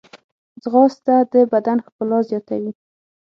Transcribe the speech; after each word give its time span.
ځغاسته 0.61 1.15
د 1.31 1.33
بدن 1.53 1.77
ښکلا 1.85 2.19
زیاتوي 2.29 2.71